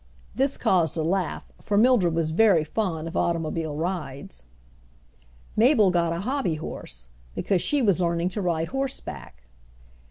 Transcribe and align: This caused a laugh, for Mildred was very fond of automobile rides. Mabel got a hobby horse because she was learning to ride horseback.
This 0.33 0.57
caused 0.57 0.97
a 0.97 1.03
laugh, 1.03 1.51
for 1.61 1.77
Mildred 1.77 2.15
was 2.15 2.31
very 2.31 2.63
fond 2.63 3.07
of 3.07 3.15
automobile 3.15 3.75
rides. 3.75 4.45
Mabel 5.55 5.91
got 5.91 6.11
a 6.11 6.21
hobby 6.21 6.55
horse 6.55 7.09
because 7.35 7.61
she 7.61 7.83
was 7.83 8.01
learning 8.01 8.29
to 8.29 8.41
ride 8.41 8.69
horseback. 8.69 9.43